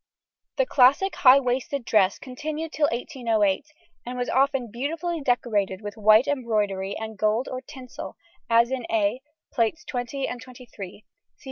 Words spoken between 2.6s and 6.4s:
till 1808, and was often beautifully decorated with white